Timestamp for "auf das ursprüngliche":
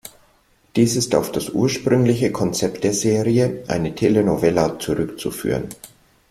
1.13-2.31